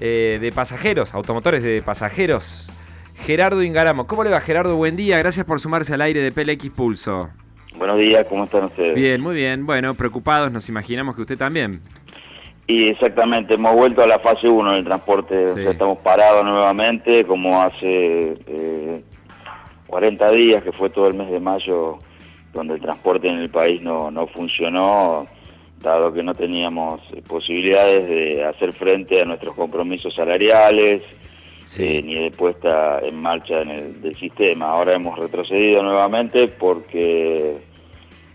[0.00, 2.72] eh, de pasajeros, automotores de pasajeros.
[3.16, 4.06] Gerardo Ingaramo.
[4.06, 4.74] ¿Cómo le va, Gerardo?
[4.76, 5.18] Buen día.
[5.18, 7.28] Gracias por sumarse al aire de PLX Pulso.
[7.76, 8.94] Buenos días, ¿cómo están ustedes?
[8.94, 9.66] Bien, muy bien.
[9.66, 11.82] Bueno, preocupados, nos imaginamos que usted también.
[12.66, 15.68] Y exactamente, hemos vuelto a la fase 1 del transporte.
[15.70, 19.04] estamos parados nuevamente, como hace
[19.86, 21.98] 40 eh, días, que fue todo el mes de mayo,
[22.54, 25.26] donde el transporte en el país no, no funcionó
[25.80, 31.02] dado que no teníamos posibilidades de hacer frente a nuestros compromisos salariales,
[31.78, 34.70] eh, ni de puesta en marcha en el, del sistema.
[34.70, 37.58] Ahora hemos retrocedido nuevamente porque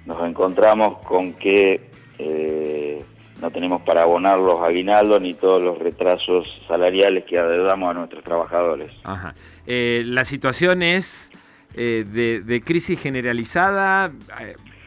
[0.06, 1.82] nos encontramos con que
[2.18, 3.04] eh,
[3.42, 8.24] no tenemos para abonar los aguinaldos ni todos los retrasos salariales que adeudamos a nuestros
[8.24, 8.92] trabajadores.
[9.04, 9.36] Ajá.
[9.68, 11.32] Eh, la situación es
[11.76, 14.14] de, de, crisis generalizada.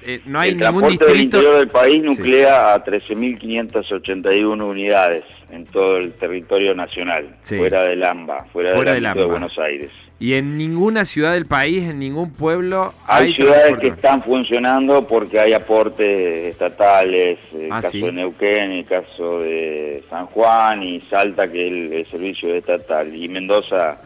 [0.02, 1.06] Eh, no hay el ningún distrito...
[1.06, 8.04] del interior del país nuclea a 13.581 unidades en todo el territorio nacional, fuera del
[8.04, 9.90] AMBA, fuera, del de, de Buenos Aires.
[10.20, 12.92] Y en ninguna ciudad del país, en ningún pueblo...
[13.06, 18.84] Hay, ciudades que están funcionando porque hay aportes estatales, el ah, caso de Neuquén, el
[18.84, 24.00] caso de San Juan y Salta, que es el, servicio estatal, y Mendoza,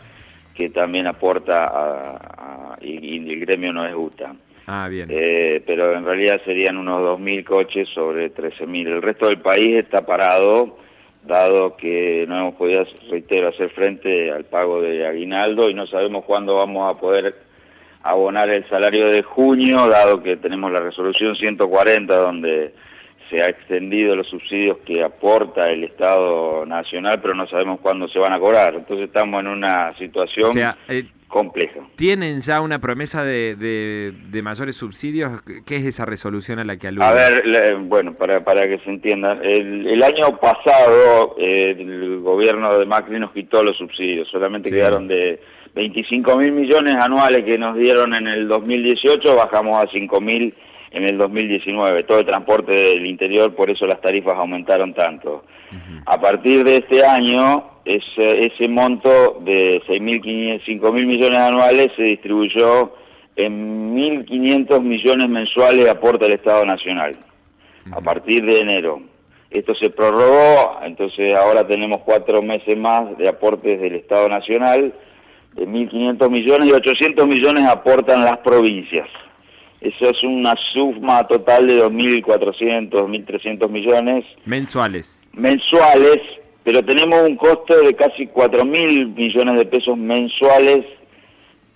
[0.54, 4.34] que también aporta y, y el gremio no es UTA.
[4.66, 5.08] Ah, bien.
[5.10, 8.86] Eh, pero en realidad serían unos 2.000 coches sobre 13.000.
[8.86, 10.78] El resto del país está parado,
[11.24, 16.24] dado que no hemos podido, reitero, hacer frente al pago de aguinaldo y no sabemos
[16.24, 17.34] cuándo vamos a poder
[18.02, 22.74] abonar el salario de junio, dado que tenemos la resolución 140 donde
[23.30, 28.18] se ha extendido los subsidios que aporta el Estado Nacional, pero no sabemos cuándo se
[28.18, 28.74] van a cobrar.
[28.74, 30.50] Entonces estamos en una situación
[30.88, 31.80] eh, compleja.
[31.97, 35.42] ¿Tienen ya una promesa de, de, mayores subsidios?
[35.66, 37.05] ¿Qué es esa resolución a la que alude?
[37.05, 43.19] A ver, bueno, para, para que se entienda, el, año pasado el gobierno de Macri
[43.19, 45.41] nos quitó los subsidios, solamente quedaron de
[45.74, 50.55] 25 mil millones anuales que nos dieron en el 2018, bajamos a 5 mil
[50.92, 55.45] en el 2019, todo el transporte del interior, por eso las tarifas aumentaron tanto.
[56.05, 62.95] A partir de este año, ese, ese monto de 5 mil millones anuales se distribuyó
[63.36, 67.17] en 1.500 millones mensuales de aporte al Estado Nacional,
[67.91, 69.01] a partir de enero.
[69.51, 74.95] Esto se prorrogó, entonces ahora tenemos cuatro meses más de aportes del Estado Nacional,
[75.55, 79.09] de 1.500 millones y 800 millones aportan las provincias.
[79.82, 84.24] Eso es una suma total de 2.400, 2.300 millones.
[84.44, 85.20] Mensuales.
[85.32, 86.20] Mensuales,
[86.62, 90.84] pero tenemos un costo de casi 4.000 millones de pesos mensuales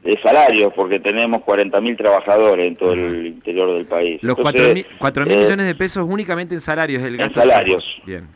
[0.05, 4.23] de salarios, porque tenemos 40.000 trabajadores en todo el interior del país.
[4.23, 4.87] Los 4.000
[5.33, 7.41] eh, millones de pesos únicamente en salarios, el gasto.
[7.41, 8.03] En salarios.
[8.07, 8.29] Bien.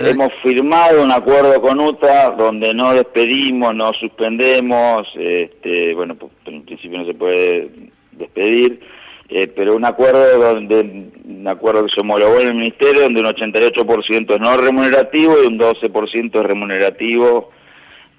[0.00, 6.62] Hemos firmado un acuerdo con UTA donde no despedimos, no suspendemos, este, bueno, pues, en
[6.62, 7.70] principio no se puede
[8.12, 8.80] despedir,
[9.28, 13.26] eh, pero un acuerdo donde un acuerdo que se homologó en el ministerio donde un
[13.26, 17.50] 88% es no remunerativo y un 12% es remunerativo.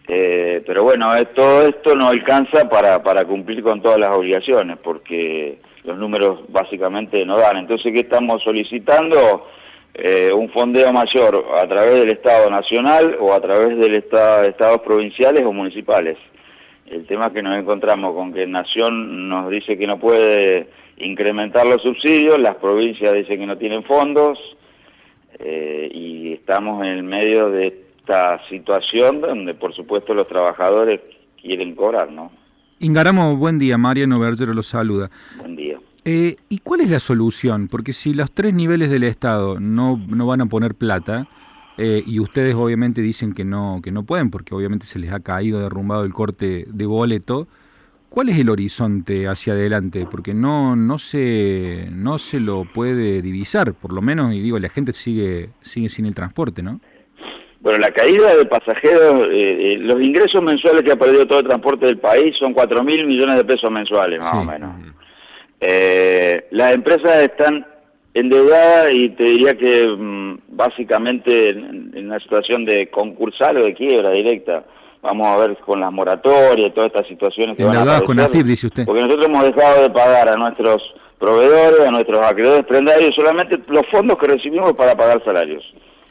[0.08, 4.78] Eh, pero bueno, eh, todo esto no alcanza para, para cumplir con todas las obligaciones
[4.84, 7.58] porque los números básicamente no dan.
[7.58, 9.48] Entonces, ¿qué estamos solicitando?
[9.94, 14.50] Eh, un fondeo mayor a través del Estado Nacional o a través del estado, de
[14.50, 16.18] estados provinciales o municipales.
[16.86, 21.68] El tema es que nos encontramos con que Nación nos dice que no puede incrementar
[21.68, 24.40] los subsidios, las provincias dicen que no tienen fondos
[25.40, 31.02] eh, y estamos en el medio de esta situación donde por supuesto los trabajadores
[31.42, 32.32] quieren cobrar, ¿no?
[32.80, 35.10] Ingaramo, buen día, Mariano Bergero lo saluda.
[35.38, 35.71] Buen día.
[36.04, 37.68] Eh, ¿Y cuál es la solución?
[37.68, 41.28] Porque si los tres niveles del Estado no, no van a poner plata,
[41.78, 45.20] eh, y ustedes obviamente dicen que no, que no pueden, porque obviamente se les ha
[45.20, 47.48] caído, derrumbado el corte de boleto,
[48.10, 50.08] ¿cuál es el horizonte hacia adelante?
[50.10, 54.70] Porque no, no, se, no se lo puede divisar, por lo menos, y digo, la
[54.70, 56.82] gente sigue, sigue sin el transporte, ¿no?
[57.62, 61.86] Bueno, la caída de pasajeros, eh, los ingresos mensuales que ha perdido todo el transporte
[61.86, 64.72] del país son 4 mil millones de pesos mensuales, más o menos.
[65.62, 67.66] Eh, las empresas están
[68.16, 74.12] endeudadas y te diría que mm, básicamente en, una situación de concursal o de quiebra
[74.12, 74.66] directa.
[75.04, 78.46] Vamos a ver con las moratorias y todas estas situaciones que van a con AFIP,
[78.46, 78.86] dice usted.
[78.86, 80.82] Porque nosotros hemos dejado de pagar a nuestros
[81.18, 85.64] proveedores, a nuestros acreedores prendarios, solamente los fondos que recibimos para pagar salarios,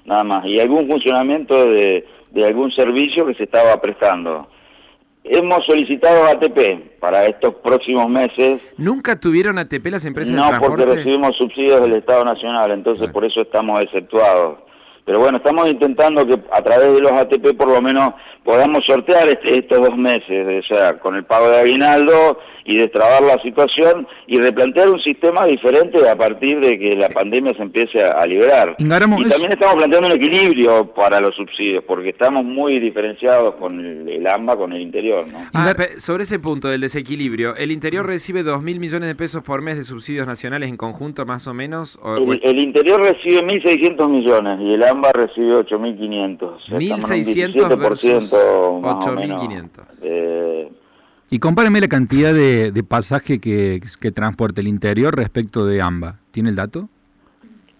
[0.04, 0.44] nada más.
[0.46, 4.48] Y algún funcionamiento de, de algún servicio que se estaba prestando.
[5.22, 8.60] Hemos solicitado ATP para estos próximos meses.
[8.78, 10.76] ¿Nunca tuvieron ATP las empresas no, de transporte?
[10.76, 14.58] No, porque recibimos subsidios del Estado Nacional, entonces por eso estamos exceptuados.
[15.04, 18.10] Pero bueno, estamos intentando que a través de los ATP por lo menos
[18.44, 23.22] podamos sortear este, estos dos meses, o sea, con el pago de aguinaldo y destrabar
[23.22, 28.02] la situación y replantear un sistema diferente a partir de que la pandemia se empiece
[28.02, 28.76] a, liberar.
[28.78, 34.26] y también estamos planteando un equilibrio para los subsidios, porque estamos muy diferenciados con el,
[34.26, 35.26] AMBA, con el interior.
[35.26, 35.38] ¿no?
[35.52, 39.62] Ah, sobre ese punto del desequilibrio, ¿el interior recibe 2 mil millones de pesos por
[39.62, 41.98] mes de subsidios nacionales en conjunto más o menos?
[42.42, 46.66] el, interior recibe 1.600 millones y el AMBA recibe 8.500.
[46.68, 50.70] 1.600 versus 8.500.
[51.30, 56.16] Y compáreme la cantidad de, de pasaje que, que transporta el interior respecto de AMBA.
[56.32, 56.88] ¿Tiene el dato?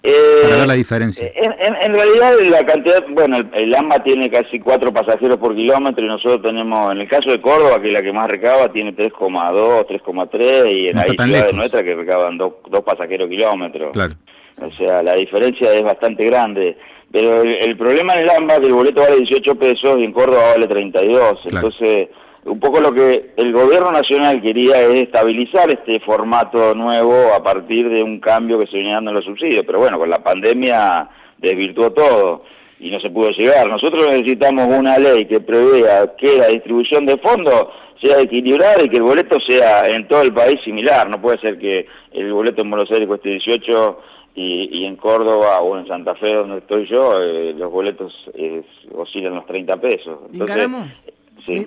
[0.03, 0.15] Eh,
[0.45, 1.31] Para ver la diferencia.
[1.35, 6.41] En, realidad la cantidad, bueno, el, AMBA tiene casi cuatro pasajeros por kilómetro y nosotros
[6.43, 10.73] tenemos, en el caso de Córdoba, que es la que más recaba, tiene 3,2, 3,3
[10.73, 13.93] y en la ciudad de nuestra que recaban dos, dos pasajeros kilómetros.
[13.93, 14.15] Claro.
[14.61, 16.77] O sea, la diferencia es bastante grande.
[17.11, 20.13] Pero el, problema en el AMBA es que el boleto vale 18 pesos y en
[20.13, 21.41] Córdoba vale 32.
[21.47, 22.09] Entonces
[22.45, 27.89] un poco lo que el gobierno nacional quería es estabilizar este formato nuevo a partir
[27.89, 31.09] de un cambio que se venía dando en los subsidios, pero bueno, con la pandemia
[31.37, 32.45] desvirtuó todo
[32.79, 33.69] y no se pudo llegar.
[33.69, 37.69] Nosotros necesitamos una ley que prevea que la distribución de fondos
[38.03, 41.11] sea equilibrada y que el boleto sea en todo el país similar.
[41.11, 43.99] No puede ser que el boleto en Buenos Aires cueste 18
[44.35, 48.63] y, en Córdoba o en Santa Fe, donde estoy yo, eh, los boletos eh,
[48.95, 50.19] oscilan los 30 pesos.
[50.33, 50.69] Entonces,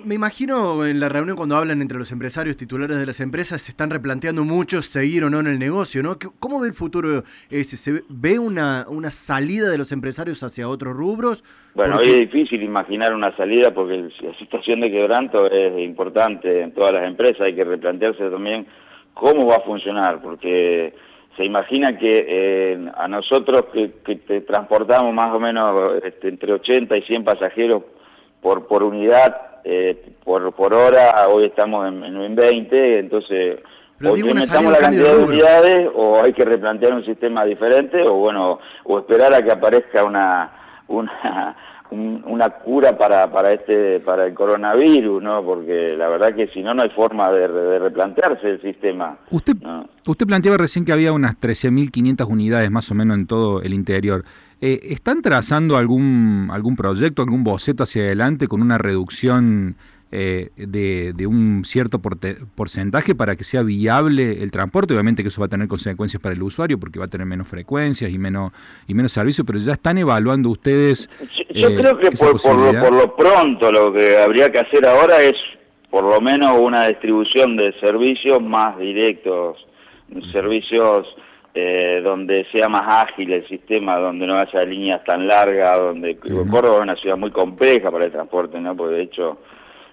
[0.04, 3.70] me, imagino en la reunión cuando hablan entre los empresarios titulares de las empresas, se
[3.70, 6.16] están replanteando mucho seguir o no en el negocio, ¿no?
[6.38, 7.76] ¿Cómo ve el futuro ese?
[7.76, 11.44] ¿Se ve una, una salida de los empresarios hacia otros rubros?
[11.74, 16.72] Bueno, hoy es difícil imaginar una salida porque la situación de quebranto es importante en
[16.72, 18.66] todas las empresas, hay que replantearse también
[19.12, 20.94] cómo va a funcionar, porque
[21.36, 23.88] se imagina que eh, a nosotros que,
[24.46, 27.82] transportamos más o menos este, entre 80 y 100 pasajeros
[28.40, 33.58] por, por unidad, eh, por, por hora, hoy estamos en, en 20, entonces
[34.04, 38.58] o incrementamos la cantidad de unidades o hay que replantear un sistema diferente o bueno,
[38.84, 40.52] o esperar a que aparezca una
[40.88, 41.56] una,
[41.90, 45.44] una cura para, para este para el coronavirus, ¿no?
[45.44, 49.18] Porque la verdad que si no no hay forma de, replantearse el sistema.
[49.30, 49.56] Usted
[50.06, 54.24] usted planteaba recién que había unas 13.500 unidades más o menos en todo el interior.
[54.60, 59.76] Eh, ¿Están trazando algún, algún proyecto, algún boceto hacia adelante con una reducción
[60.16, 64.94] eh, de, un cierto porcentaje para que sea viable el transporte?
[64.94, 67.48] Obviamente que eso va a tener consecuencias para el usuario porque va a tener menos
[67.48, 68.52] frecuencias y menos,
[68.86, 71.10] y menos servicio, pero ya están evaluando ustedes.
[71.52, 74.86] Yo, eh, creo que por, por, lo, por lo pronto lo que habría que hacer
[74.86, 75.34] ahora es
[75.90, 79.66] por lo menos una distribución de servicios más directos,
[80.30, 81.08] servicios
[81.54, 86.76] eh, donde sea más ágil el sistema, donde no haya líneas tan largas, donde Córdoba
[86.76, 88.76] es una ciudad muy compleja para el transporte, ¿no?
[88.76, 89.38] Porque de hecho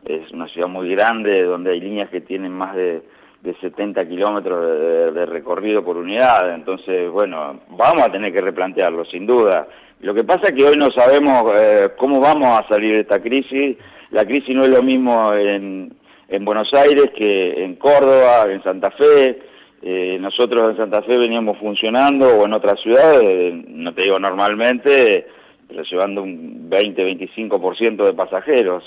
[0.06, 3.02] es una ciudad muy grande, donde hay líneas que tienen más de,
[3.42, 9.26] de 70 kilómetros de, recorrido por unidad, entonces, bueno, vamos a tener que replantearlo, sin
[9.26, 9.68] duda.
[10.02, 13.22] Lo que pasa es que hoy no sabemos eh, cómo vamos a salir de esta
[13.22, 13.78] crisis,
[14.12, 15.94] la crisis no es lo mismo en,
[16.28, 19.40] en Buenos Aires que en Córdoba, en Santa Fe,
[19.82, 25.26] eh, nosotros en Santa Fe veníamos funcionando, o en otras ciudades, no te digo normalmente,
[25.68, 28.84] pero llevando un 20-25% de pasajeros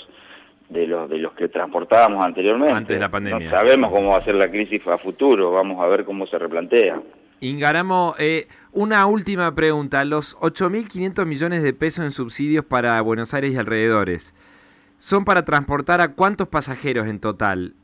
[0.69, 2.73] de los de los que transportábamos anteriormente.
[2.73, 3.49] Antes de la pandemia.
[3.49, 6.37] No sabemos cómo va a ser la crisis a futuro, vamos a ver cómo se
[6.37, 7.01] replantea.
[7.41, 10.03] Ingaramo, eh, una última pregunta.
[10.05, 14.33] Los 8.500 millones de pesos en subsidios para Buenos Aires y alrededores,
[14.97, 17.75] ¿son para transportar a cuántos pasajeros en total?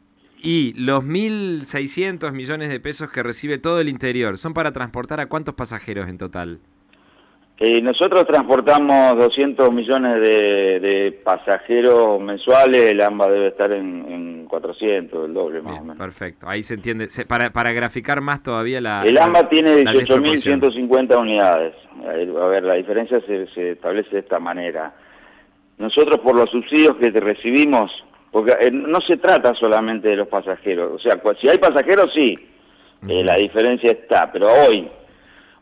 [0.42, 5.28] Y los 1.600 millones de pesos que recibe todo el interior, ¿son para transportar a
[5.28, 6.60] cuántos pasajeros en total?
[7.64, 15.34] Eh, nosotros transportamos 200 millones de, pasajeros mensuales, el AMBA debe estar en, 400, el
[15.34, 15.98] doble más o menos.
[15.98, 17.08] Perfecto, ahí se entiende.
[17.28, 19.04] para, para graficar más todavía la...
[19.04, 21.76] El AMBA tiene 18.150 unidades.
[22.04, 24.94] A ver, la diferencia se, se establece de esta manera.
[25.78, 27.92] Nosotros por los subsidios que recibimos
[28.32, 32.38] porque eh, no se trata solamente de los pasajeros, o sea, si hay pasajeros sí,
[33.08, 34.88] eh, la diferencia está, pero hoy,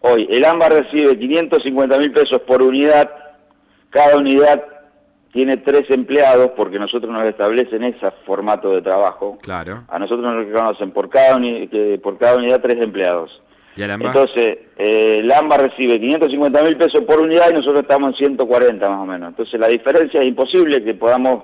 [0.01, 3.09] hoy el AMBA recibe 550 mil pesos por unidad,
[3.89, 4.63] cada unidad
[5.31, 9.37] tiene tres empleados porque nosotros nos establecen ese formato de trabajo.
[9.41, 9.83] Claro.
[9.87, 11.37] A nosotros nos reconocen por cada,
[12.01, 13.41] por cada unidad tres empleados.
[13.75, 14.07] ¿Y el AMBA?
[14.07, 18.89] Entonces, eh, el AMBA recibe 550 mil pesos por unidad y nosotros estamos en 140
[18.89, 19.29] más o menos.
[19.29, 21.43] Entonces la diferencia es imposible que podamos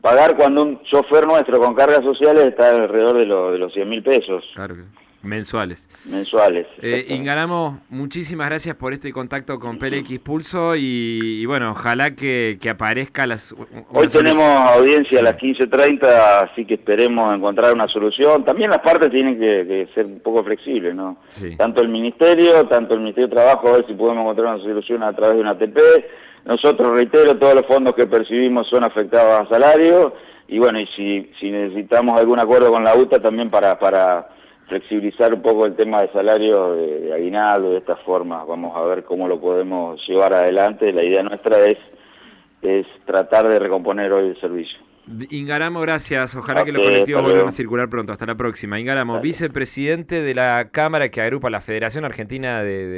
[0.00, 4.02] pagar cuando un chofer nuestro con cargas sociales está alrededor de, de los 100 mil
[4.02, 4.44] pesos.
[4.54, 4.76] Claro.
[5.24, 5.88] Mensuales.
[6.04, 6.66] Mensuales.
[6.82, 13.26] Eh, Ingaramo, muchísimas gracias por este contacto con PLX Pulso y, bueno, ojalá que, aparezca
[13.26, 13.54] las...
[13.90, 18.44] Hoy tenemos audiencia a las 15.30, así que esperemos encontrar una solución.
[18.44, 21.18] También las partes tienen que, ser un poco flexibles, ¿no?
[21.56, 25.02] Tanto el Ministerio, tanto el Ministerio de Trabajo, a ver si podemos encontrar una solución
[25.02, 25.78] a través de una ATP.
[26.44, 30.14] Nosotros, reitero, todos los fondos que percibimos son afectados a salario
[30.48, 33.78] y bueno, y si, si necesitamos algún acuerdo con la UTA también para...
[33.78, 34.33] para
[34.68, 38.44] flexibilizar un poco el tema de salario de, aguinaldo de esta forma.
[38.44, 40.92] Vamos a ver cómo lo podemos llevar adelante.
[40.92, 41.78] La idea nuestra es,
[42.62, 44.78] es tratar de recomponer hoy el servicio.
[45.30, 46.34] Ingaramo, gracias.
[46.34, 48.12] Ojalá que los colectivos vuelvan a circular pronto.
[48.12, 48.80] Hasta la próxima.
[48.80, 52.88] Ingaramo, vicepresidente de la Cámara que agrupa la Federación Argentina de